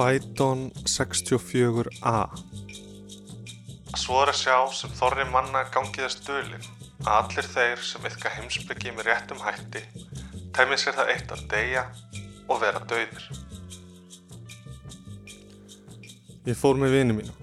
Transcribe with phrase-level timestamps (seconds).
[0.00, 2.49] Phaeton 64a
[4.10, 6.64] Svo er að sjá sem þorri manna gangið að stölin
[7.06, 9.82] að allir þeir sem yfka heimsbyggi með réttum hætti
[10.56, 11.84] tæmið sér það eitt að deyja
[12.50, 13.28] og vera döðir.
[16.48, 17.34] Ég fór með vini mínu.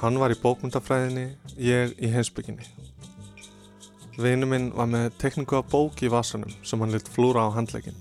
[0.00, 1.28] Hann var í bókmyndafræðinni,
[1.62, 2.66] ég í heimsbygginni.
[4.18, 7.94] Vinu minn var með tekningu af bók í vasanum sem hann litt flúra á handlegin.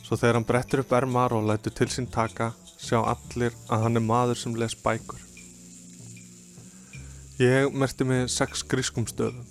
[0.00, 4.02] Svo þegar hann brettir upp ermar og lætur til sín taka sjá allir að hann
[4.02, 5.22] er maður sem les bækur.
[7.34, 9.42] Ég merti mig sex grískum stöðum,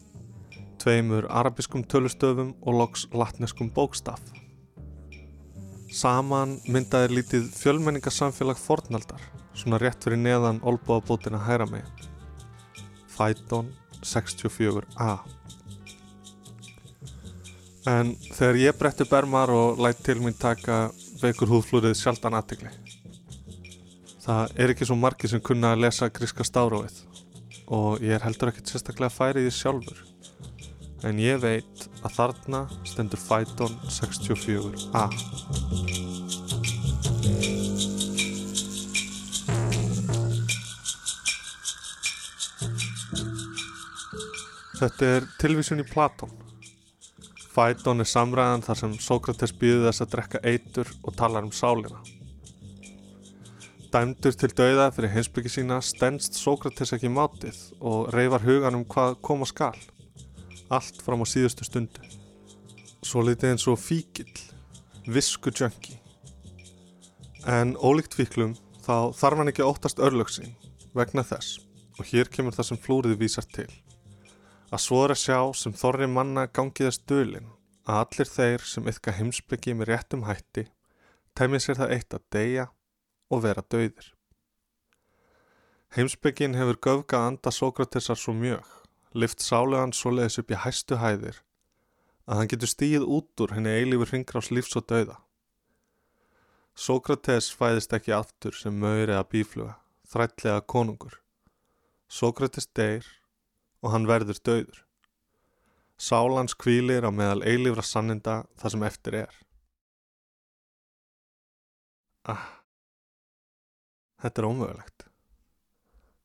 [0.79, 4.21] tveimur arabiskum tölustöðum og loks latneskum bókstaf.
[5.91, 9.19] Saman myndaði lítið fjölmenningarsamfélag fornaldar,
[9.51, 11.83] svona rétt fyrir neðan olbúabótina hæra mig.
[13.17, 15.19] Phaeton 64a.
[17.91, 20.85] En þegar ég bretti bermar og lætt til mín taka
[21.19, 22.71] veikur húðflúrið sjaldan aðtegli.
[24.23, 27.09] Það er ekki svo margi sem kunna að lesa gríska stáróið
[27.73, 30.03] og ég er heldur ekkert sérstaklega færið í sjálfur.
[31.03, 35.07] En ég veit að þarna stendur Phaeton 64a.
[44.83, 46.33] Þetta er tilvísun í Platón.
[47.53, 52.01] Phaeton er samræðan þar sem Sókrates býði þess að drekka eitur og talar um sálina.
[53.93, 59.19] Dæmdur til dauða fyrir heimsbyggi sína stennst Sókrates ekki mátið og reyfar hugan um hvað
[59.21, 59.77] koma skal.
[60.73, 62.01] Allt fram á síðustu stundu.
[63.05, 64.33] Svo litið eins og fíkil,
[65.05, 65.99] visku djöngi.
[67.45, 70.57] En ólíkt fíklum þá þarf hann ekki óttast örlöksin
[70.97, 71.61] vegna þess
[71.99, 73.69] og hér kemur það sem flúrið vísar til.
[74.73, 77.53] Að svo er að sjá sem þorri manna gangiðast dölin
[77.85, 80.71] að allir þeir sem yfka heimsbyggi með réttum hætti
[81.37, 82.71] tæmið sér það eitt að deyja
[83.33, 84.13] og vera dauðir.
[85.93, 88.65] Heimsbyggin hefur göfgað anda Sókratesar svo mjög,
[89.13, 91.35] lift sálegan svo leiðis upp í hæstu hæðir,
[92.25, 95.19] að hann getur stíð út úr henni eilífur hringrás lífs og dauða.
[96.73, 99.75] Sókrates fæðist ekki aftur sem mauri að bífluga,
[100.09, 101.19] þrætlega konungur.
[102.09, 103.05] Sókrates deyr
[103.85, 104.81] og hann verður dauður.
[106.01, 109.39] Sálans kvílir á meðal eilífra sanninda það sem eftir er.
[112.25, 112.52] Ah.
[114.23, 115.05] Þetta er ómögulegt.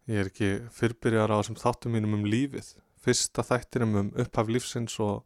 [0.09, 2.70] Ég er ekki fyrrbyrjar á þessum þáttum mínum um lífið.
[3.03, 5.25] Fyrsta þættinum um upphaf lífsins og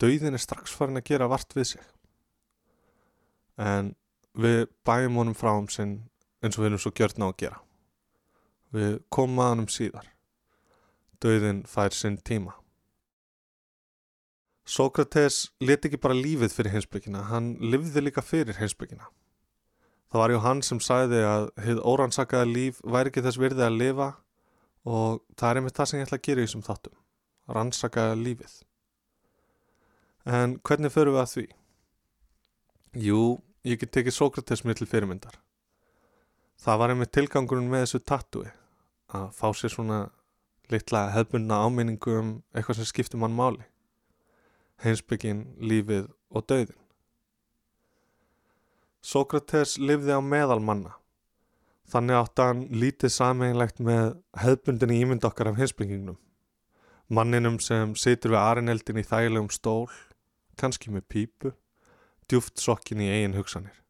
[0.00, 1.84] dauðin er strax farin að gera vart við sig.
[3.60, 3.92] En
[4.38, 5.98] við bæjum honum frá um sinn
[6.40, 7.60] eins og við erum svo gjörð ná að gera.
[8.72, 10.08] Við komum að hann um síðar.
[11.20, 12.54] Dauðin fær sinn tíma.
[14.68, 19.08] Sókrates leti ekki bara lífið fyrir heimsbyggina, hann livði líka fyrir heimsbyggina.
[20.08, 23.76] Það var ju hann sem sæði að hefð órannsakaða líf væri ekki þess virði að
[23.76, 24.08] lifa
[24.88, 26.94] og það er einmitt það sem ég ætla að gera í þessum þáttum.
[27.58, 28.54] Rannsakaða lífið.
[30.28, 31.44] En hvernig förum við að því?
[33.04, 33.20] Jú,
[33.68, 35.36] ég get tekið Sókrates mér til fyrirmyndar.
[36.58, 38.48] Það var einmitt tilgangurinn með þessu tattúi
[39.14, 40.00] að fá sér svona
[40.72, 43.64] litla hefbundna áminningu um eitthvað sem skiptir mann máli.
[44.84, 46.76] Heinsbyggin, lífið og döðin.
[49.08, 50.90] Sókrates lifði á meðal manna.
[51.88, 56.18] Þannig átt hann lítið sameinlegt með hefbundinni ímynd okkar af hinsbyggingnum.
[57.08, 59.86] Manninum sem situr við arineldin í þægilegum stól,
[60.60, 61.54] kannski með pípu,
[62.28, 63.80] djúft sokkin í eigin hugsanir.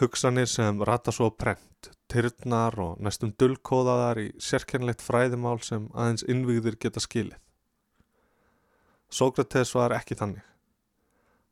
[0.00, 6.80] Hugsanir sem rata svo prent, tyrnar og næstum dullkóðaðar í sérkennlegt fræðimál sem aðeins innvíðir
[6.80, 7.36] geta skilið.
[9.12, 10.55] Sókrates var ekki þannig.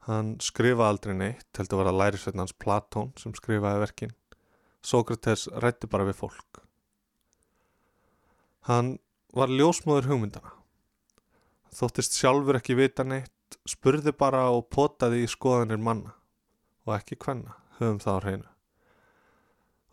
[0.05, 4.13] Hann skrifa aldrei neitt, heldur að vera lærisveitnans Platón sem skrifaði verkin.
[4.85, 6.61] Sókrates rætti bara við fólk.
[8.69, 8.99] Hann
[9.33, 10.53] var ljósmóður hugmyndana.
[11.75, 16.13] Þóttist sjálfur ekki vita neitt, spurði bara og potaði í skoðanir manna
[16.85, 18.49] og ekki hvenna, höfum það á hreinu.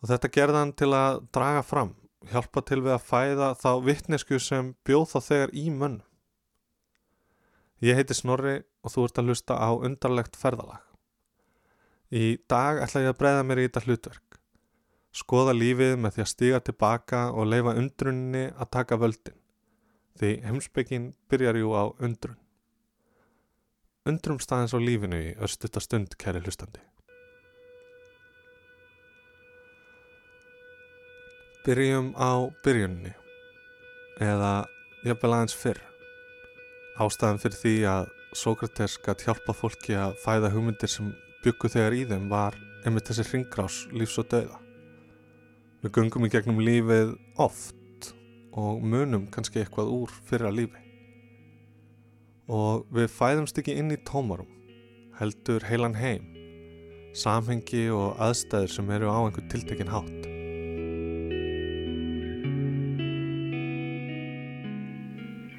[0.02, 1.94] Og þetta gerði hann til að draga fram,
[2.28, 5.98] hjálpa til við að fæða þá vittnesku sem bjóð þá þegar í munn.
[7.82, 10.82] Ég heiti Snorri og þú ert að hlusta á undarlegt ferðalag.
[12.12, 14.38] Í dag ætla ég að breyða mér í þetta hlutverk.
[15.16, 19.38] Skoða lífið með því að stiga tilbaka og leifa undrunni að taka völdin.
[20.20, 22.38] Því heimsbyggin byrjar jú á undrun.
[24.08, 26.82] Undrum staðins á lífinu í östutta stund, kæri hlustandi.
[31.62, 33.12] Byrjum á byrjunni
[34.20, 34.64] eða
[35.06, 35.78] jafnvel aðeins fyrr.
[37.00, 41.10] Ástæðan fyrir því að Sókrates gætt hjálpa fólki að fæða hugmyndir sem
[41.44, 42.56] byggu þegar í þeim var
[42.86, 44.58] einmitt þessi ringrás lífs og döða.
[45.82, 48.10] Við gungum í gegnum lífið oft
[48.56, 50.80] og munum kannski eitthvað úr fyrra lífi.
[52.48, 54.48] Og við fæðumst ekki inn í tómarum,
[55.20, 56.28] heldur heilan heim,
[57.12, 60.32] samhengi og aðstæður sem eru á einhver tiltekin hátt.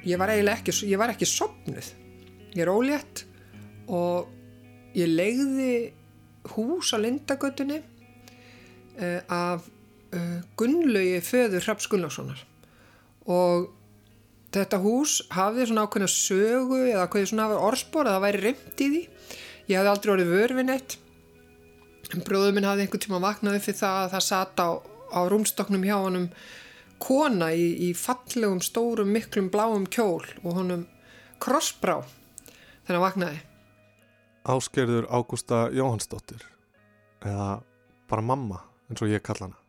[0.04, 1.92] ég var eiginlega ekki, ég var ekki sopnuð.
[2.54, 3.24] Ég er ólétt
[3.90, 4.30] og
[4.94, 5.92] ég legði
[6.54, 9.66] hús á Lindagötunni uh, af
[10.14, 12.44] uh, Gunnlaugi föður Hrafs Gunnlaugssonar.
[13.26, 13.70] Og
[14.54, 18.90] þetta hús hafði svona ákveðna sögu eða ákveði svona orðspor að það væri reymt í
[18.92, 19.02] því.
[19.64, 20.98] Ég hafði aldrei orðið vörfin eitt
[22.22, 24.72] bróður minn hafði einhvern tíma vaknað upp fyrir það að það sata á,
[25.10, 26.28] á rúmstoknum hjá honum
[27.02, 30.84] kona í, í fallegum, stórum, miklum bláum kjól og honum
[31.42, 32.02] krossbrá
[32.84, 33.42] þegar hann vaknaði.
[34.44, 36.44] Áskerður Ágústa Jóhannsdóttir
[37.24, 37.62] eða
[38.10, 38.60] bara mamma
[38.90, 39.60] eins og ég kalla hana.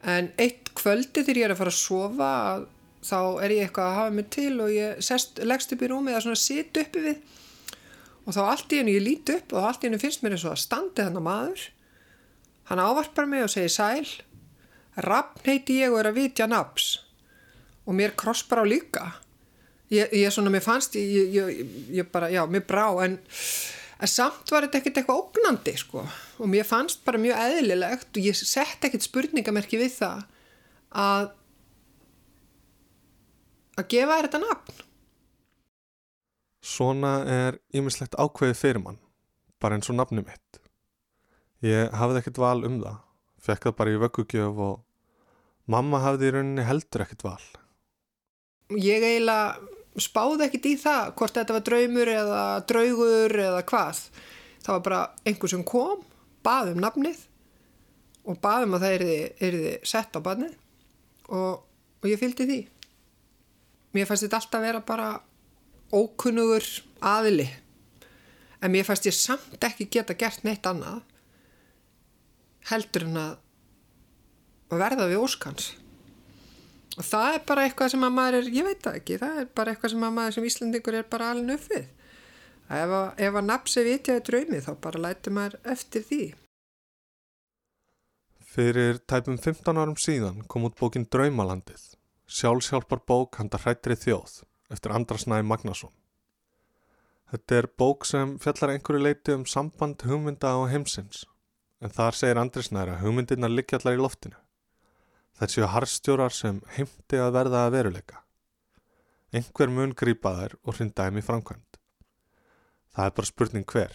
[0.00, 2.30] En eitt kvöldi þegar ég er að fara að sofa
[3.04, 6.16] þá er ég eitthvað að hafa mig til og ég sest, leggst upp í rúmið
[6.16, 7.36] að svona sit uppi við
[8.24, 10.46] og þá allt í hennu ég lít upp og allt í hennu finnst mér eins
[10.46, 11.62] og að standi þannig maður.
[12.70, 14.10] Hann ávarpar mig og segir sæl
[15.00, 16.92] Rappn heiti ég og er að vitja naps
[17.86, 19.06] og mér krossbrá líka
[19.92, 23.18] ég, ég svona, mér fannst ég, ég, ég bara, já, mér brá en,
[24.00, 26.04] en samt var þetta ekkert eitthvað ógnandi sko.
[26.40, 30.24] Og mér fannst bara mjög eðlilegt og ég sett ekkert spurningamerki við það
[31.00, 31.28] að
[33.80, 34.80] að gefa þér þetta nafn.
[36.60, 38.98] Svona er ýmislegt ákveðið fyrir mann
[39.60, 40.58] bara eins og nafnum mitt.
[41.64, 42.98] Ég hafði ekkert val um það
[43.40, 44.80] fekk það bara í vöggugjöf og
[45.70, 47.42] mamma hafði í rauninni heldur ekkert val.
[48.76, 49.58] Ég eiginlega
[50.04, 54.02] spáði ekkert í það hvort þetta var draumur eða draugur eða hvað.
[54.60, 56.04] Það var bara einhver sem kom,
[56.44, 57.24] baði um nafnið
[58.28, 59.06] og baði um að það
[59.48, 60.54] erði sett á badnið
[61.32, 61.64] og,
[62.00, 62.60] og ég fylgdi því.
[63.96, 65.10] Mér fannst þetta alltaf vera bara
[65.90, 66.66] ókunnugur
[67.02, 67.48] aðili
[68.60, 71.00] en mér fannst ég samt ekki geta gert neitt annað
[72.70, 75.72] heldur en að verða við óskans
[77.00, 79.48] og það er bara eitthvað sem að maður er ég veit það ekki, það er
[79.60, 81.86] bara eitthvað sem að maður sem Íslandingur er bara alveg uppið
[82.70, 86.24] ef að, ef að napsi vitjaði draumi þá bara læti maður eftir því.
[88.50, 91.82] Fyrir tæpum 15 árum síðan kom út bókin Draumalandið.
[92.30, 95.94] Sjálfsjálfar bók handa hrættri þjóð eftir Andrasnæði Magnason
[97.30, 101.22] Þetta er bók sem fjallar einhverju leiti um samband hugmynda á heimsins.
[101.78, 104.34] En þar segir Andrisnæra hugmyndirna liggja allar í loftinu.
[105.38, 108.22] Það séu harstjórar sem heimti að verða að veruleika.
[109.30, 111.78] Einhver mun grýpa þær og hrinda þeim í framkvæmd.
[112.90, 113.92] Það er bara spurning hver.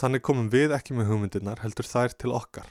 [0.00, 2.68] Þannig komum við ekki með hugmyndirnar heldur þær til okkar.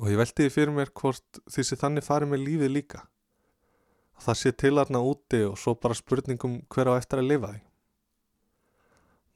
[0.00, 3.02] Og ég veldi því fyrir mér hvort því sem þannig farið með lífið líka.
[4.16, 7.52] Að það sé til aðna úti og svo bara spurningum hver á eftir að lifa
[7.52, 7.60] því.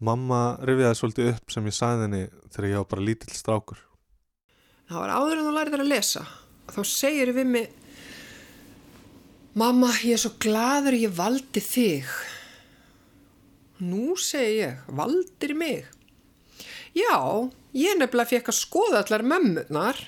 [0.06, 3.78] Mamma rifiðaði svolítið upp sem ég sagði henni þegar ég var bara lítill strákur.
[4.86, 6.22] Það var áður en þú lærið að lesa.
[6.70, 7.82] Þá segir við mig
[9.56, 12.10] Mamma, ég er svo gladur ég valdi þig.
[13.80, 15.86] Nú segi ég, valdir mig?
[16.96, 17.16] Já,
[17.72, 20.02] ég nefnilega fekk að skoða allar mömmunar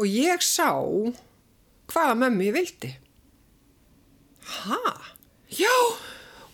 [0.00, 0.72] og ég sá
[1.92, 2.92] hvaða mömmu ég vildi.
[4.64, 4.80] Hæ?
[5.60, 5.76] Já!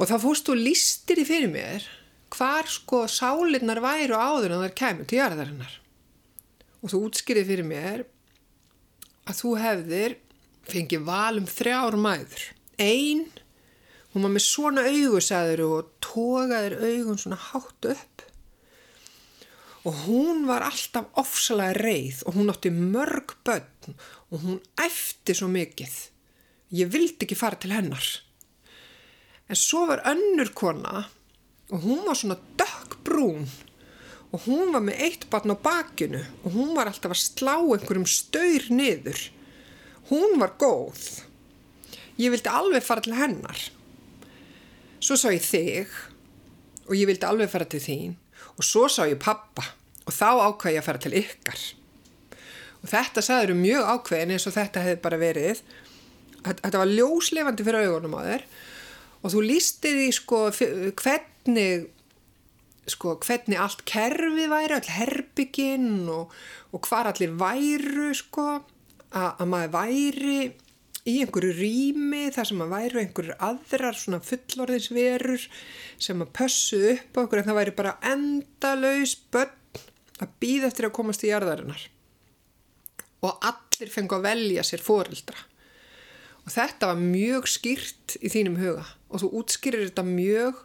[0.02, 1.84] og þá fórst þú listir í fyrir mér
[2.32, 5.76] hvar sko sálinnar væru áður en þar kemur til jarðarinnar
[6.82, 8.02] og þú útskýrið fyrir mér
[9.30, 10.16] að þú hefðir
[10.66, 12.44] fengið val um þrjár mæður.
[12.82, 13.26] Einn,
[14.12, 18.26] hún var með svona augusæður og tókaðir augun svona hátt upp.
[19.82, 23.96] Og hún var alltaf ofsalega reið og hún átti mörg börn
[24.30, 25.94] og hún eftir svo mikið.
[26.78, 28.06] Ég vildi ekki fara til hennar.
[29.50, 31.02] En svo var önnur kona
[31.72, 33.46] og hún var svona dökkbrún
[34.32, 38.08] og hún var með eitt batn á bakinu og hún var alltaf að slá einhverjum
[38.08, 39.20] staur niður.
[40.08, 41.02] Hún var góð.
[42.20, 43.60] Ég vildi alveg fara til hennar.
[45.02, 45.92] Svo sá ég þig
[46.88, 48.16] og ég vildi alveg fara til þín.
[48.56, 49.64] Og svo sá ég pappa
[50.06, 51.62] og þá ákvað ég að fara til ykkar.
[52.82, 55.62] Og þetta sagður mjög ákveðin eins og þetta hefði bara verið.
[56.42, 58.46] Þetta var ljóslefandi fyrir augunum á þér.
[59.22, 61.90] Og þú lísti því sko hvernig
[62.90, 66.32] sko hvernig allt kerfið væri all herbygginn og,
[66.74, 70.36] og hvar allir væru sko að, að maður væri
[71.02, 75.46] í einhverju rými þar sem að væru einhverjur aðrar svona fullorðinsverur
[76.02, 79.58] sem að pössu upp okkur en það væri bara endalaus börn
[80.22, 81.88] að býða eftir að komast í jarðarinnar.
[83.26, 85.48] Og allir fengu að velja sér fórildra
[86.42, 88.84] og þetta var mjög skýrt í þínum huga.
[89.14, 90.62] Og þú útskýrir þetta mjög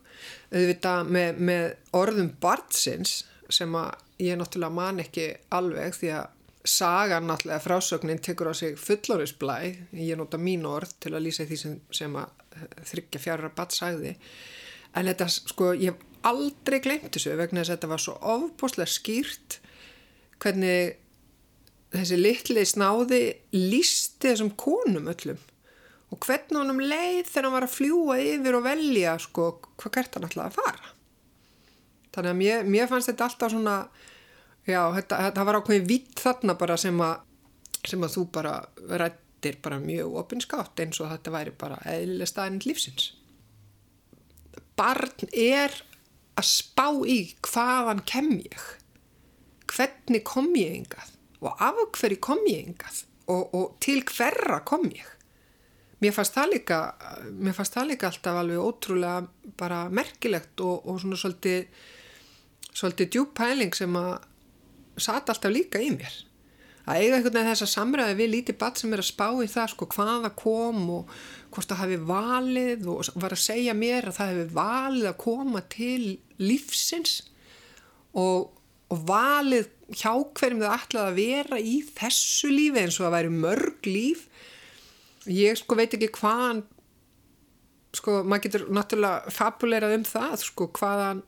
[0.51, 1.67] auðvitað með, með
[1.99, 3.19] orðum barnsins
[3.49, 3.93] sem að
[4.23, 6.33] ég náttúrulega man ekki alveg því að
[6.67, 9.57] sagan náttúrulega frásögnin tekur á sig fullorðisblæ
[9.93, 14.15] ég nota mín orð til að lýsa því sem, sem að þryggja fjara barns sagði.
[14.97, 18.91] En þetta sko ég hef aldrei glemt þessu vegna þess að þetta var svo ofboslega
[18.91, 19.59] skýrt
[20.41, 20.97] hvernig
[21.93, 23.21] þessi litli snáði
[23.55, 25.39] lísti þessum konum öllum
[26.07, 30.15] og hvernig honum leið þegar hann var að fljúa yfir og velja sko hvað gert
[30.15, 30.93] hann alltaf að fara?
[32.15, 33.77] Þannig að mér, mér fannst þetta alltaf svona
[34.67, 37.25] já, þetta, þetta var ákveðin vitt þarna bara sem að
[37.87, 38.53] sem að þú bara
[38.99, 43.11] rættir bara mjög opinskátt eins og þetta væri bara eðlileg staðinn lífsins.
[44.77, 45.75] Barn er
[46.37, 48.65] að spá í hvaðan kem ég?
[49.67, 54.87] Hvernig kom ég yngað og af hverju kom ég yngað og, og til hverra kom
[54.89, 55.16] ég
[56.03, 56.79] mér fannst það líka
[57.33, 61.67] mér fannst það líka alltaf alveg ótrúlega bara merkilegt og, og svona svolítið
[62.77, 64.11] svolítið djúppæling sem að
[65.01, 66.13] satt alltaf líka í mér.
[66.87, 69.47] Að eiga einhvern veginn þess að samræði við lítið badd sem er að spá í
[69.51, 71.15] það sko hvaða kom og
[71.51, 75.63] hvort það hafi valið og var að segja mér að það hafi valið að koma
[75.73, 76.03] til
[76.39, 77.17] lífsins
[78.15, 78.53] og,
[78.87, 79.67] og valið
[79.99, 84.23] hjá hverjum þau ætlaði að vera í þessu lífi eins og að væri mörg líf
[85.27, 86.63] ég sko veit ekki hvaðan
[87.97, 91.23] sko maður getur náttúrulega fabuleirað um það sko hvaðan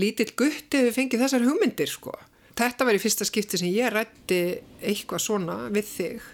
[0.00, 2.14] lítill gutti hefur fengið þessar hugmyndir sko.
[2.56, 4.40] Þetta var í fyrsta skipti sem ég rætti
[4.80, 6.30] eitthvað svona við þig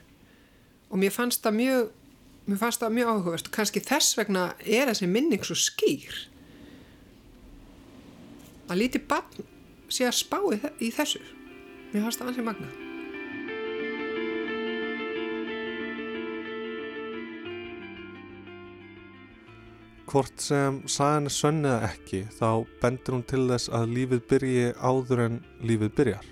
[0.93, 1.91] og mér fannst það mjög
[2.47, 3.49] mér fannst það mjög áhugavert.
[3.49, 6.23] Og kannski þess vegna er þessi minning svo skýr
[8.71, 9.51] að lítið barn
[9.93, 10.39] sé að spá
[10.81, 11.21] í þessu.
[11.93, 12.82] Mér fannst það ansið magna
[20.11, 22.49] Hvort sem sagan er sönn eða ekki þá
[22.83, 26.29] bendur hún til þess að lífið byrji áður en lífið byrjar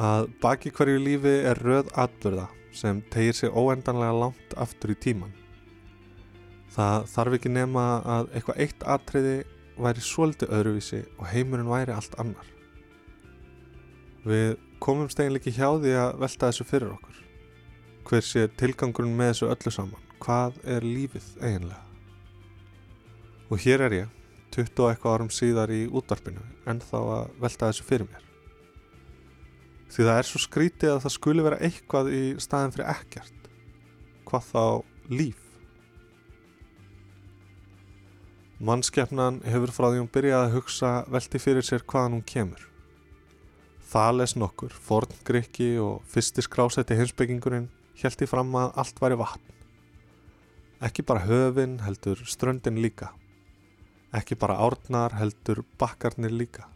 [0.00, 5.34] að baki hverju lífi er röð atbyrða sem tegir sig óendanlega langt aftur í tíman
[6.74, 9.36] það þarf ekki nema að eitthvað eitt atriði
[9.80, 12.48] væri svolítið öðruvísi og heimurinn væri allt annar.
[14.24, 17.20] Við komum steginleiki hjá því að velta þessu fyrir okkur.
[18.08, 20.10] Hver sé tilgangurinn með þessu öllu saman?
[20.20, 21.89] Hvað er lífið eiginlega?
[23.50, 24.16] Og hér er ég,
[24.54, 28.26] 20 og eitthvað árum síðar í útvarpinu, en þá að velta þessu fyrir mér.
[29.90, 33.48] Því það er svo skrítið að það skuli vera eitthvað í staðin fyrir ekkert.
[34.30, 34.64] Hvað þá
[35.10, 35.46] líf?
[38.60, 42.66] Mannskeppnan hefur frá því hún byrjaði að hugsa velti fyrir sér hvaðan hún kemur.
[43.90, 49.56] Þales nokkur, forn grikki og fyrsti skrásætti hinsbyggingurinn hjælti fram að allt væri vatn.
[50.86, 53.10] Ekki bara höfin heldur ströndin líka.
[54.16, 56.66] Ekki bara árnar heldur bakkarnir líka.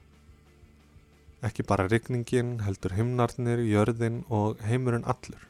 [1.42, 5.42] Ekki bara rigningin heldur himnarnir, jörðin og heimurinn allur.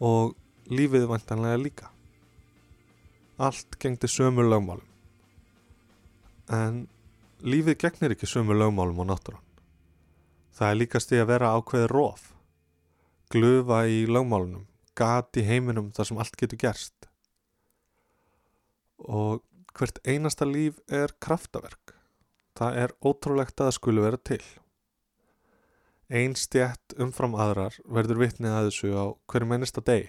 [0.00, 0.36] Og
[0.70, 1.90] lífið vantanlega líka
[3.36, 4.86] allt gengdi sömu lögmálum.
[6.48, 6.86] En
[7.44, 9.44] lífið gegnir ekki sömu lögmálum á náttúrann.
[10.56, 12.30] Það er líkast í að vera ákveði róf,
[13.32, 14.64] glufa í lögmálunum,
[14.96, 17.10] gati heiminum þar sem allt getur gerst.
[19.04, 19.42] Og
[19.76, 21.94] hvert einasta líf er kraftaverk.
[22.56, 24.42] Það er ótrúlegt að það skulu vera til.
[26.08, 30.08] Einn stjætt umfram aðrar verður vitnið að þessu á hverjum einasta degi.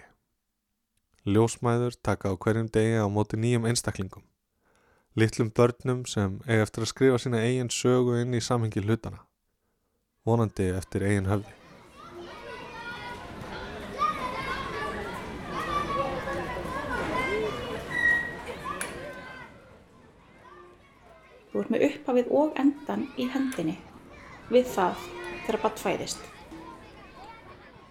[1.27, 4.23] Ljósmæður taka á hverjum degi á móti nýjum einstaklingum.
[5.17, 9.25] Littlum börnum sem eiga eftir að skrifa sína eigin sögu inn í samhengi hlutana.
[10.23, 11.66] Vonandi eftir eigin höfði.
[21.51, 23.77] Þú ert með upphafið og endan í hendinni
[24.51, 25.05] við það
[25.45, 26.25] þegar badd fæðist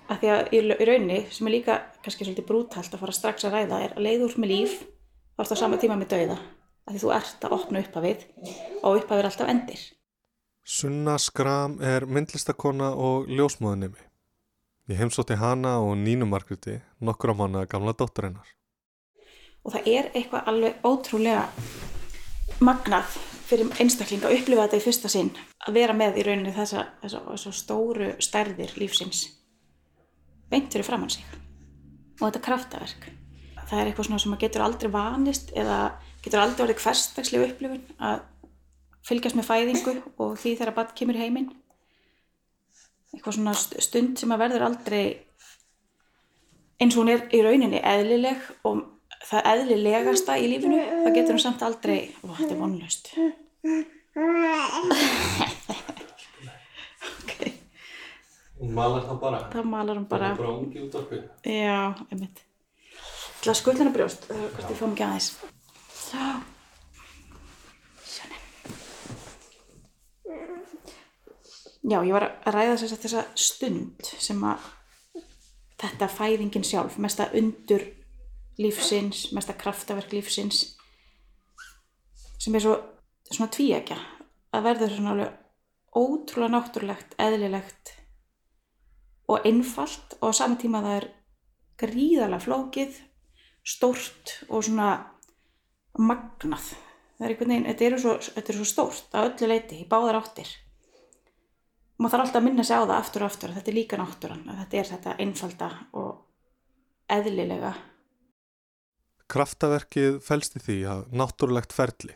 [0.06, 3.56] að því að í raunni sem er líka kannski svolítið brútalt að fara strax að
[3.56, 4.78] ræða er að leiður með líf
[5.34, 6.38] þá ert á sama tíma með dauða
[6.86, 8.26] að því þú ert að opna uppafið
[8.82, 9.86] og uppafið er alltaf endir
[10.66, 14.00] Sunna Skram er myndlistakona og ljósmóðunimi.
[14.90, 18.48] Ég heimsótti hana og Nínu Margreti nokkur á manna gamla dóttur hennar.
[19.62, 21.44] Og það er eitthvað alveg ótrúlega
[22.58, 23.14] magnað
[23.47, 25.31] fyrir einstaklinga að upplifa þetta í fyrsta sinn
[25.67, 29.26] að vera með í rauninni þessa, þessa stóru stærðir lífsins.
[30.50, 31.26] Beint fyrir framann sig.
[32.21, 33.07] Og þetta kraftaverk.
[33.67, 35.79] Það er eitthvað sem getur aldrei vanist eða
[36.25, 38.25] getur aldrei orðið hverstagslega upplifun að
[39.07, 41.49] fylgjast með fæðingu og því þegar bann kemur heiminn.
[43.15, 45.03] Eitthvað svona stund sem að verður aldrei
[46.83, 48.83] eins og hún er í rauninni eðlileg og
[49.26, 53.04] það eðlilegasta í lífinu það getur hún samt aldrei ó, þetta er vonlust
[57.21, 57.33] ok
[58.56, 59.38] Hún malar það bara.
[59.52, 61.21] það malar hún bara bara ungi út okkur.
[61.45, 61.80] já,
[62.11, 62.38] einmitt
[63.42, 65.28] til að skuldina brjóst það er hvort við fáum ekki aðeins
[66.06, 66.26] já
[68.06, 68.38] Sjóni.
[71.92, 74.64] já, ég var að ræða þess að þessa stund sem að
[75.76, 77.85] þetta fæðingin sjálf, mesta undur
[78.60, 80.62] lífsins, mesta kraftaverk lífsins
[82.40, 82.76] sem er svo
[83.30, 83.98] svona tvíækja
[84.54, 85.42] að verður svona alveg
[85.96, 87.92] ótrúlega náttúrulegt, eðlilegt
[89.32, 91.08] og einfalt og á sama tíma það er
[91.80, 92.98] gríðarlega flókið,
[93.66, 94.90] stórt og svona
[95.98, 96.70] magnað.
[97.16, 100.20] Það er einhvern veginn, þetta er svo, er svo stórt að öllu leiti í báðar
[100.20, 100.52] áttir.
[101.96, 103.98] Maður þarf alltaf að minna sig á það aftur og aftur að þetta er líka
[104.00, 106.10] náttúran, að þetta er þetta einfalda og
[107.16, 107.72] eðlilega.
[109.33, 112.14] Kraftaverkið felst í því að náttúrulegt ferli,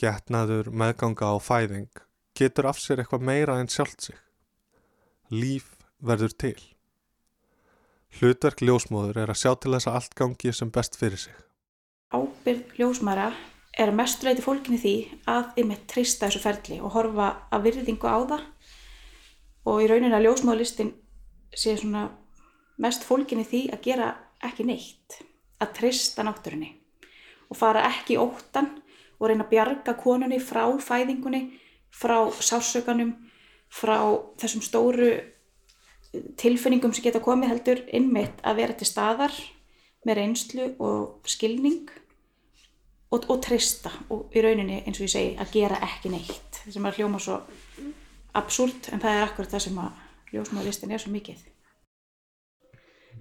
[0.00, 1.90] getnaður, meðganga á fæðing,
[2.34, 4.18] getur af sér eitthvað meira en sjálft sig.
[5.30, 6.58] Líf verður til.
[8.18, 11.36] Hlutverk ljósmóður er að sjá til þess að allt gangi sem best fyrir sig.
[12.10, 13.28] Ábyrð ljósmæra
[13.78, 14.94] er mestuleiti fólkinni því
[15.30, 18.42] að ymmið treysta þessu ferli og horfa að virðingu á það
[19.70, 20.90] og í rauninni að ljósmóðlistin
[21.54, 22.08] sé svona
[22.82, 24.10] mest fólkinni því að gera
[24.42, 25.20] ekki neitt,
[25.60, 26.72] að treysta náttúrunni
[27.50, 28.70] og fara ekki í óttan
[29.20, 31.42] og reyna að bjarga konunni frá fæðingunni,
[31.92, 33.12] frá sásökanum,
[33.68, 33.98] frá
[34.40, 35.10] þessum stóru
[36.40, 39.34] tilfinningum sem geta komið heldur innmitt að vera til staðar
[40.06, 41.90] með reynslu og skilning
[43.10, 46.62] og, og trista og í rauninni eins og ég segi að gera ekki neitt.
[46.70, 47.42] Sem er hljóma svo
[48.38, 51.46] absúrt en það er akkurat það sem að ljósmáðlistin er svo mikið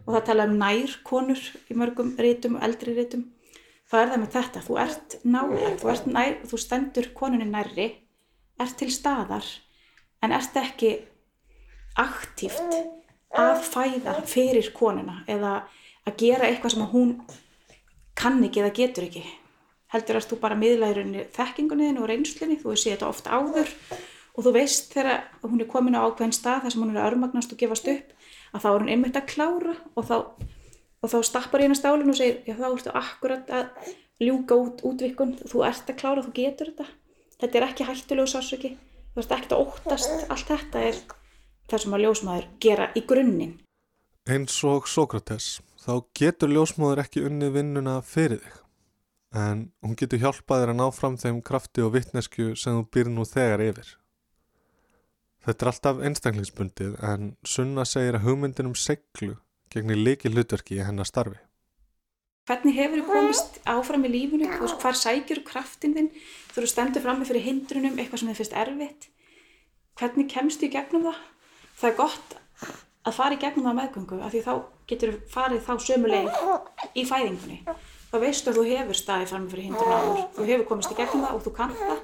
[0.09, 3.27] og það tala um nær konur í mörgum rítum og eldri rítum
[3.89, 7.89] það er það með þetta, þú ert nálega þú, ert nær, þú stendur konunni nærri
[8.59, 9.45] ert til staðar
[10.25, 10.95] en ert ekki
[11.99, 12.79] aktíft
[13.37, 15.59] að fæða fyrir konuna eða
[16.07, 17.13] að gera eitthvað sem hún
[18.19, 19.23] kann ekki eða getur ekki.
[19.93, 23.71] Heldur að þú bara miðlæðurinn þekkingunniðin og reynslunni, þú sé þetta ofta áður
[24.35, 27.09] og þú veist þegar hún er komin á ákveðin stað þar sem hún er að
[27.11, 28.13] örmagnast og gefast upp
[28.53, 30.15] að þá er hún einmitt að klára og þá,
[31.03, 35.37] og þá stappar hérna stálinu og segir já þá ertu akkurat að ljúka út útvikun,
[35.47, 36.89] þú ert að klára, þú getur þetta
[37.39, 38.75] þetta er ekki hættulegu sásöki
[39.13, 41.01] þú ert ekkert að óttast, allt þetta er
[41.69, 43.57] það sem að ljósmaður gera í grunninn.
[44.29, 48.57] Eins og Sókrates, þá getur ljósmóður ekki unnið vinnuna fyrir þig.
[49.39, 53.11] En hún getur hjálpað þér að ná fram þeim krafti og vittnesku sem þú býr
[53.13, 53.91] nú þegar yfir.
[55.49, 59.31] Þetta er alltaf einstaklingsbundið en Sunna segir að hugmyndin um seglu
[59.73, 61.39] gegnir líki hlutverki í hennar starfi.
[62.45, 64.45] Hvernig hefur þú komist áfram í lífunu?
[64.45, 66.11] Þú veist, hvar sækjur kraftin þinn?
[66.53, 69.09] Þú eru stendur fram með fyrir hindrunum, eitthvað sem þið finnst erfitt.
[69.97, 71.19] Hvernig kemstu í gegnum það?
[71.81, 72.35] Það er gott
[73.09, 74.53] að fara í gegnum það meðgöngu af því þá
[74.91, 76.41] getur þú farið þá sömu leið
[76.93, 77.59] í fæðingunni.
[78.09, 80.25] Þá veistu að þú hefur staðið fram með fyrir hindrunum áður.
[80.37, 82.03] Þú hefur komist í gegnum það og þú kannt það.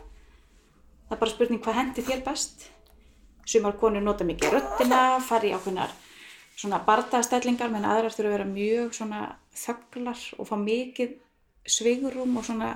[1.06, 2.72] Það er bara spurning hvað hendi þér best.
[3.46, 5.94] Sumar konur nota mikið röttina, fari í ákveðnar
[6.56, 9.22] svona bardastellingar menn aðrar þurfa að vera mjög svona
[9.56, 11.16] þögglar og fá mikið
[11.76, 12.72] svigurum og svona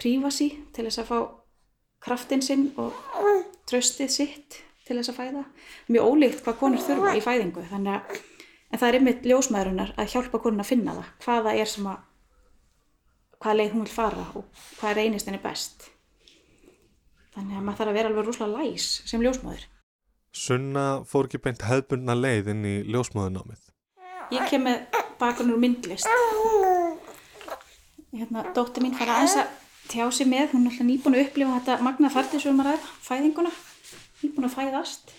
[0.00, 1.18] prífasi til þess að fá
[2.04, 2.96] kraftinn sinn og
[3.68, 5.44] tröstið sitt til þess að fæða.
[5.88, 8.22] Mjög ólíkt hvað konur þurfa í fæðingu þannig að
[8.74, 12.00] en það er einmitt ljósmaðurinnar að hjálpa konun að finna það hvaða er sem að
[13.38, 15.90] hvaða leið hún vil fara og hvað reynist henni best.
[17.34, 19.64] Þannig að maður þarf að vera alveg rúslega læs sem ljósmaður.
[20.34, 23.60] Sunna fór ekki beint hefðbundna leið inn í ljósmóðunámið.
[24.34, 26.08] Ég kem með bakunur myndlist.
[28.14, 29.52] Hérna, dóttir mín fara aðeins að
[29.90, 32.92] tjá sig með, hún er alltaf nýbúin að upplifa þetta magna færdi sem maður ræða,
[33.08, 33.52] fæðinguna,
[34.22, 35.14] nýbúin að fæðast.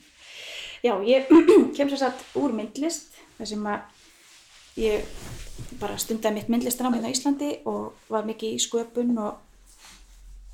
[0.86, 1.28] Já, ég
[1.76, 5.10] kem sér satt úr myndlist, þar sem að ég
[5.82, 9.42] bara stundaði mitt myndlistan á hérna á Íslandi og var mikið í sköpun og,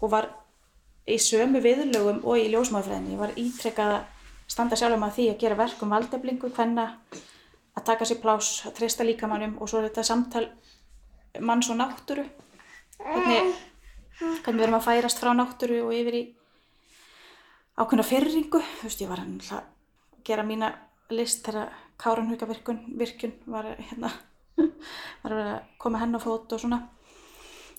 [0.01, 0.33] og var
[1.07, 3.15] í sömu viðlögum og í ljósmáðfræðinni.
[3.15, 6.87] Ég var ítrekkað að standa sjálf um að því að gera verk um valdeflingu, hvenna
[7.77, 10.47] að taka sér plás, að treysta líkamannum og svo er þetta samtal
[11.45, 12.25] manns og náttúru.
[12.97, 13.55] Hvernig,
[14.19, 16.25] hvernig við erum að færast frá náttúru og yfir í
[17.77, 18.63] ákveðna fyrringu.
[18.81, 19.73] Þú veist, ég var að
[20.27, 20.73] gera mína
[21.15, 24.11] list þegar Káranhugavirkun virkun var hérna
[25.23, 26.81] var að koma henn á fót og svona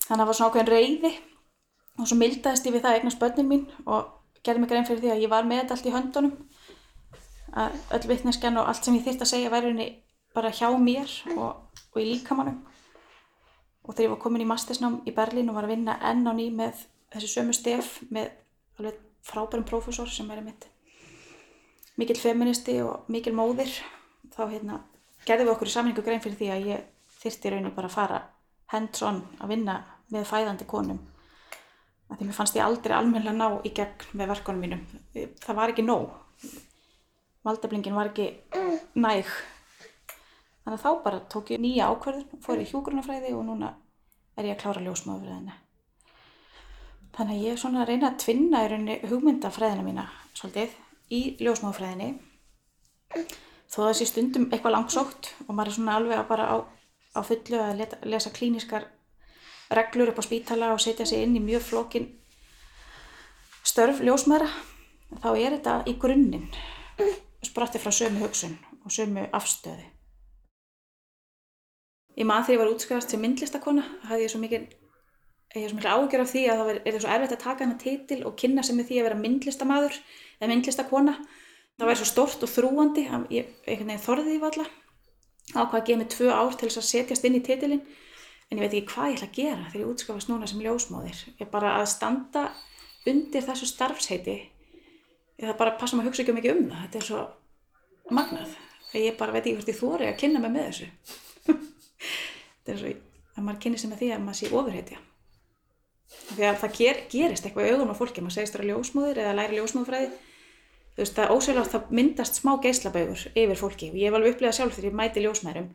[0.05, 1.11] þannig að það var svona ákveðin reyði
[1.97, 4.13] og svo mildaðist ég við það eignast börnin mín og
[4.45, 6.36] gerði mig grein fyrir því að ég var með þetta allt í höndunum.
[7.57, 9.88] Að öll vittneskjan og allt sem ég þýrt að segja væri henni
[10.36, 12.60] bara hjá mér og, og í líkamannum
[13.88, 16.33] og þegar ég var komin í mastersnám í Berlín og var að vinna enn á
[16.36, 16.83] ný með
[17.13, 18.33] þessi sömu stef með
[18.77, 20.67] alveg frábærum prófessor sem er mitt
[21.97, 23.71] mikil feministi og mikil móðir
[24.36, 24.81] þá hérna,
[25.25, 26.83] gerðum við okkur í samlingu grein fyrir því að ég
[27.23, 28.19] þyrti raunin bara að fara
[28.73, 29.77] hands-on að vinna
[30.13, 30.99] með fæðandi konum
[32.08, 34.82] að því mér fannst ég aldrei almenna ná í gegn með verkonum mínum.
[35.43, 36.10] Það var ekki nóg.
[37.48, 38.30] Valdeblingin var ekki
[39.00, 39.30] næg.
[40.63, 43.76] Þannig að þá bara tók ég nýja ákverðun fór í hjúgrunafræði og núna
[44.38, 45.56] er ég að klára ljósmáðurfræðina
[47.17, 50.06] þannig að ég er svona að reyna að tvinna í rauninni hugmyndafræðina mína
[50.38, 50.76] svolítið
[51.13, 52.10] í ljósmáðurfræðinni
[53.74, 56.56] þó það sé stundum eitthvað langsótt og maður er svona alveg að bara á,
[57.17, 58.86] á fullu að leta, lesa klíniskar
[59.73, 62.08] reglur upp á spítala og setja sig inn í mjög flókin
[63.67, 64.47] störf ljósmaðra
[65.23, 66.47] þá er þetta í grunninn
[67.45, 69.86] spratti frá sömu hugsun og sömu afstöðu.
[72.17, 74.63] Ég maður þegar ég var útskjáðast sem myndlistakona hafði ég svo mikið
[75.53, 78.80] ágjör af því að það er, svo erfitt að taka hana titil og kynna sem
[78.80, 79.99] er því að vera myndlistamæður
[80.39, 81.13] eða myndlistakona
[81.77, 84.65] það væri svo stort og þrúandi ég einhvern veginn þorði því valla
[85.53, 87.86] ákvað að gefa mig tvö ár til þess að setjast inn í titilinn
[88.47, 91.23] en ég veit ekki hvað ég ætla að gera þegar ég útskafast núna sem ljósmóðir.
[91.41, 92.45] Ég bara að standa
[93.07, 96.86] undir þessu starfsheiti ég það bara passa maður að hugsa ekki mikið um það.
[96.86, 97.25] Þetta er svo
[98.17, 98.55] magnað.
[98.97, 100.88] Ég bara veit ekki hvort ég þóri að kynna mig með þessu.
[102.63, 102.93] Þetta er svo
[103.38, 105.03] að maður kynni sem með því að maður sé ofurheitja
[106.27, 108.23] því að það ger, gerist eitthvað auðvun á fólki.
[108.23, 110.10] Maður segist það er ljósmóðir eða læri ljósmóðfræði
[110.97, 113.89] þú veist það ósvegulega það myndast smá geyslabaugur yfir fólki.
[113.93, 115.67] Ég hef alveg upplegað sjálf þegar ég mæti ljósmærum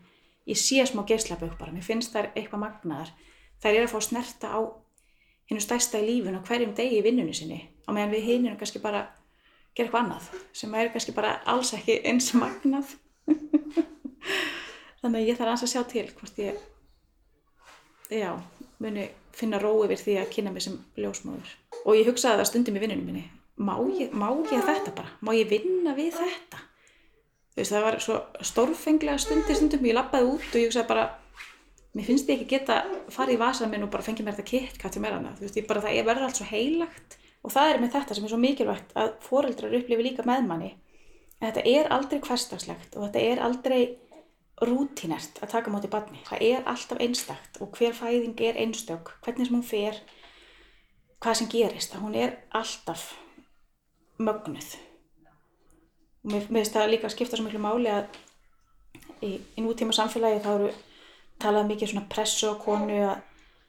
[0.49, 3.13] ég sé smá geyslabaug bara, mér finnst það eitthvað magnaðar.
[3.63, 4.61] Þær er að fá snerta á
[5.51, 8.83] hennu stærsta í lífun og hverjum degi í vinnunni sinni og meðan við hinnum kannski
[8.83, 9.05] bara
[9.77, 12.97] gera eitthvað annað sem er kannski bara alls ekki eins magnað.
[15.03, 16.59] Þannig að ég þarf að sjá til hvort ég
[18.13, 18.33] já,
[18.83, 22.77] muni finna rói yfir því að kynna mig sem ljósmóður og ég hugsaði það stundum
[22.79, 23.25] í vinnunni minni
[23.63, 25.15] má ég, má ég þetta bara?
[25.25, 26.61] Má ég vinna við þetta
[27.57, 28.21] veist, það var svo
[28.53, 31.09] stórfenglega stundir stundum, ég lappaði út og ég hugsaði bara
[31.93, 32.79] mér finnst ég ekki geta
[33.13, 35.59] farið í vasan minn og bara fengið mér þetta kitt sem er hana, þú veist,
[35.61, 37.19] ég bara það er verður allt svo heilagt.
[37.43, 40.71] Og það er með þetta sem er svo mikilvægt að foreldrar upplifi líka með manni
[41.43, 43.81] en þetta er aldrei hverstagslegt og þetta er aldrei
[44.63, 49.49] rútinert að taka móti barni, það er alltaf einstakt og hver fæðing er einstök hvernig
[49.49, 49.99] sem hún fer
[51.23, 53.09] hvað sem gerist, það hún er alltaf
[54.23, 54.77] mögnuð
[56.23, 58.19] og mér finnst það líka að skipta svo miklu máli að
[59.23, 60.71] í, í nútíma samfélagi þá eru
[61.43, 63.17] talað mikið svona pressu á konu að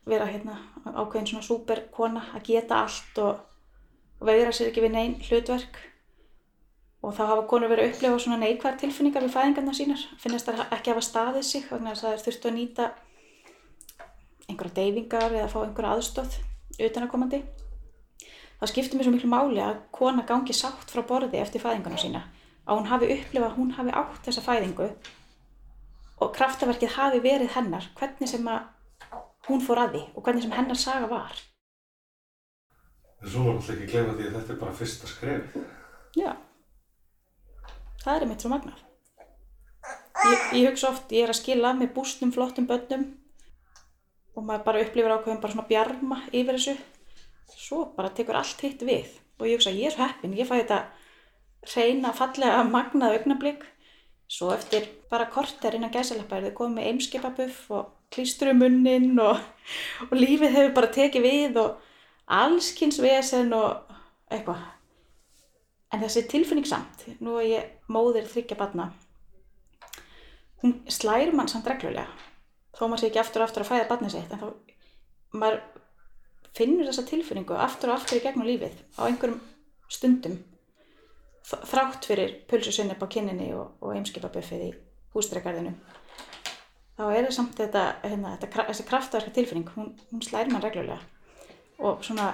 [0.09, 3.39] vera hérna ákveðin svona superkona að geta allt og,
[4.19, 5.79] og veira sér ekki við neinn hlutverk.
[7.03, 10.03] Og þá hafa konur verið að upplefa svona neikvært tilfinningar við fæðingarna sínar.
[10.19, 12.85] Finnast það ekki að hafa staðið sig þannig að það er þurftu að nýta
[14.49, 16.37] einhverja deyfingar eða að fá einhverja aðstóð
[16.83, 17.41] utanakomandi
[18.59, 22.23] það skiptir mér svo miklu máli að kona gangi sátt frá borði eftir fæðingunum sína
[22.63, 24.89] að hún hafi upplifað að hún hafi átt þessa fæðingu
[26.23, 28.69] og kraftaverkið hafi verið hennar hvernig sem að
[29.49, 31.41] hún fór að því og hvernig sem hennar saga var.
[33.23, 35.57] En svo var alltaf ekki glemja því að þetta er bara fyrsta skref
[36.13, 36.31] Já.
[38.03, 38.81] Það er mitt svo magnað.
[40.23, 43.07] Ég, ég hugsa oft, ég er að skila með bústum, flottum börnum
[44.33, 46.75] og maður bara upplifir ákveðin bara svona bjarma yfir þessu.
[47.57, 50.55] Svo bara tekur allt hitt við og ég hugsa ég er svo heppin, ég fæ
[50.61, 50.79] þetta
[51.75, 53.63] reyna fallega magnað augnablík
[54.33, 59.39] svo eftir bara korter innan gæsalappa er þau komið með eimskipabuff og klístrumunnin og,
[60.09, 61.89] og lífið hefur bara tekið við og
[62.33, 63.95] allskynnsvesen og
[64.31, 64.61] eitthvað.
[65.93, 68.91] En þessi tilfinning samt nú er ég móðir þryggja batna
[70.63, 72.07] hún slæri mann samt reglulega.
[72.73, 74.47] Þó maður sé ekki aftur og aftur að fæða batnið sitt en þá
[75.41, 75.59] maður
[76.57, 79.41] finnur þessa tilfinningu aftur og aftur í gegnum lífið á einhverjum
[79.91, 80.39] stundum
[81.43, 84.71] þrátt fyrir pulsusinnip á kinninni og, og eimskipabuffið í
[85.13, 85.73] hústregarðinu
[86.97, 91.01] þá er það samt þetta, hérna, þetta þessi kraftverka tilfinning hún, hún slæri mann reglulega
[91.83, 92.31] og svona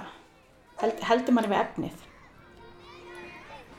[0.81, 2.05] held, heldur manni við efnið.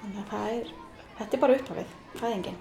[0.01, 0.75] Þannig að það er,
[1.21, 2.61] þetta er bara upphafið, fæðingin.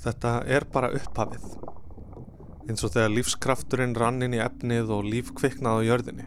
[0.00, 1.42] Þetta er bara upphafið,
[2.70, 6.24] eins og þegar lífskrafturinn rann inn í efnið og líf kviknaði á jörðinni.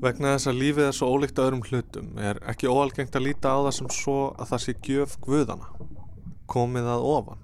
[0.00, 3.64] Vegna þess að lífið er svo ólíkt öðrum hlutum er ekki óalgengt að líta á
[3.64, 5.72] það sem svo að það sé gjöf guðana,
[6.52, 7.42] komið að ofan.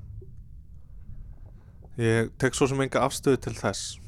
[1.96, 3.98] Ég tek svo sem enga afstöðu til þess,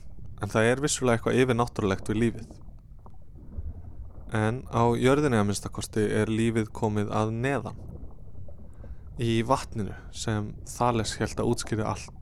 [0.44, 2.56] en það er vissulega eitthvað yfir náttúrulegt við lífið.
[4.36, 7.80] En á jörðinni að minnstakosti er lífið komið að neðan
[9.18, 12.14] í vatninu sem Thales held að útskýri allt.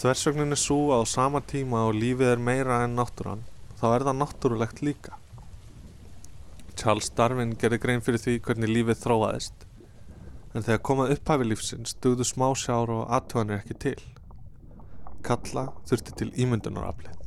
[0.00, 3.42] Þversögnin er svo að á sama tíma og lífið er meira en náttúran,
[3.76, 5.18] þá er það náttúrulegt líka.
[6.80, 9.66] Charles Darwin gerði grein fyrir því hvernig lífið þróaðist
[10.54, 13.98] en þegar komað upphafi lífsins dugðu smásjár og aðtöðanir ekki til.
[15.26, 17.18] Kalla þurfti til ímyndunaraflið.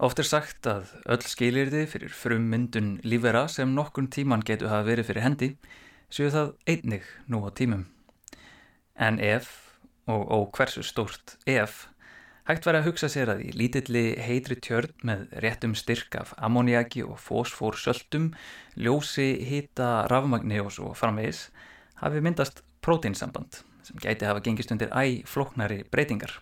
[0.00, 4.86] Oft er sagt að öll skilirði fyrir frum myndun lífera sem nokkun tíman getur hafa
[4.94, 5.54] verið fyrir hendi
[6.08, 7.90] séu það einnig nú á tímum.
[9.00, 9.48] En ef,
[10.10, 11.86] og, og hversu stórt ef,
[12.50, 17.04] hægt væri að hugsa sér að í lítilli heitri tjörn með réttum styrk af ammoniaki
[17.06, 18.30] og fósfórsöldum,
[18.76, 21.46] ljósi, hýta, rafmagni og svo framvegis,
[22.02, 26.36] hafi myndast próteinsamband sem gæti hafa gengist undir æg floknari breytingar.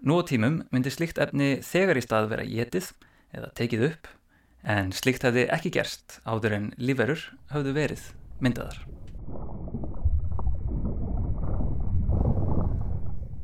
[0.00, 2.92] Nú á tímum myndi slikt efni þegar í stað vera getið
[3.36, 4.08] eða tekið upp,
[4.64, 8.08] en slikt hefði ekki gerst áður en líferur hafðu verið
[8.40, 8.99] myndaðar.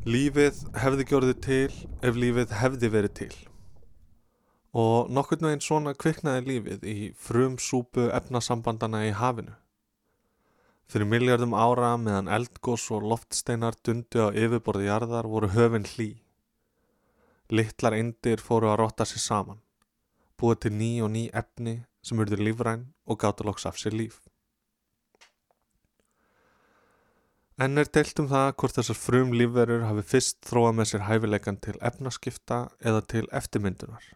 [0.06, 1.72] Lífið hefði gjörðið til
[2.06, 3.32] ef lífið hefði verið til.
[4.78, 9.56] Og nokkurnu einn svona kviknaði lífið í frum súpu efnasambandana í hafinu.
[10.86, 16.08] Fyrir miljardum ára meðan eldgós og loftsteinar dundi á yfirborði jarðar voru höfin hlý.
[17.50, 19.58] Littlar eindir fóru að rotta sér saman,
[20.38, 24.22] búið til ný og ný efni sem urður lífræn og gátur loks af sér líf.
[27.56, 31.56] En er deilt um það hvort þessar frum lífverur hafi fyrst þróað með sér hæfileikan
[31.64, 34.10] til efnaskipta eða til eftirmyndunar.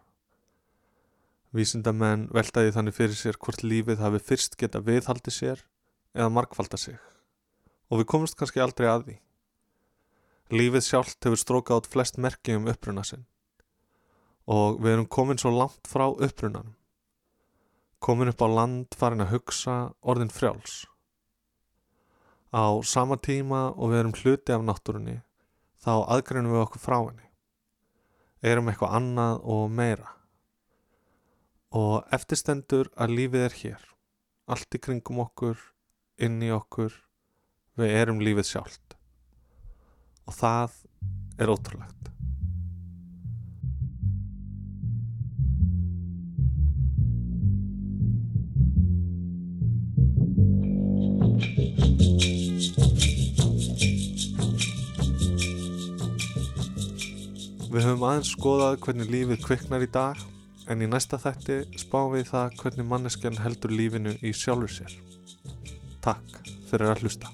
[1.57, 5.63] Vísindamenn veltaði þannig fyrir sér hvort lífið hafi fyrst geta viðhaldi sér
[6.13, 6.99] eða markvalda sig.
[7.89, 9.17] Og við komumst kannski aldrei að því.
[10.61, 13.25] Lífið sjálft hefur strókað át flest merki um uppruna sinn.
[14.45, 16.77] Og við erum komin svo langt frá upprunanum.
[17.97, 20.83] Komin upp á land farin að hugsa orðin frjáls
[22.51, 25.21] á sama tíma og við erum hluti af náttúrunni
[25.81, 27.27] þá aðgreinum við okkur frá henni.
[28.41, 30.11] Erum eitthvað annað og meira.
[31.71, 33.87] Og eftirstendur að lífið er hér
[34.51, 35.59] allt í kringum okkur
[36.21, 36.93] inn í okkur
[37.79, 38.97] við erum lífið sjálft.
[40.27, 40.81] Og það
[41.39, 42.10] er ótrúlegt
[57.71, 60.19] Við höfum aðeins skoðað hvernig lífið kviknar í dag
[60.67, 64.97] en í næsta þætti spáum við það hvernig manneskjan heldur lífinu í sjálfur sér.
[66.03, 67.31] Takk fyrir að hlusta.